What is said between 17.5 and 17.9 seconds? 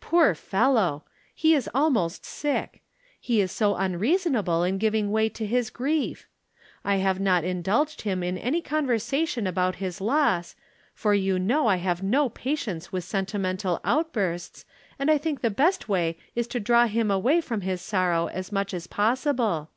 his